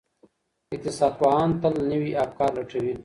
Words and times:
اقتصاد 0.75 1.13
پوهان 1.19 1.49
تل 1.61 1.73
نوي 1.91 2.11
افکار 2.25 2.49
لټوي. 2.57 2.93